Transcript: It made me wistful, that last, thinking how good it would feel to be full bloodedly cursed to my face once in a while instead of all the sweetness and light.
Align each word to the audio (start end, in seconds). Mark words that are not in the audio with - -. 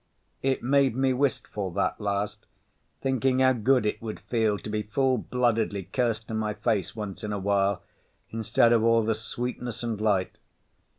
It 0.41 0.63
made 0.63 0.95
me 0.95 1.13
wistful, 1.13 1.69
that 1.73 2.01
last, 2.01 2.47
thinking 3.01 3.37
how 3.37 3.53
good 3.53 3.85
it 3.85 4.01
would 4.01 4.19
feel 4.21 4.57
to 4.57 4.67
be 4.67 4.81
full 4.81 5.19
bloodedly 5.19 5.89
cursed 5.93 6.27
to 6.29 6.33
my 6.33 6.55
face 6.55 6.95
once 6.95 7.23
in 7.23 7.31
a 7.31 7.37
while 7.37 7.83
instead 8.31 8.73
of 8.73 8.83
all 8.83 9.03
the 9.03 9.13
sweetness 9.13 9.83
and 9.83 10.01
light. 10.01 10.37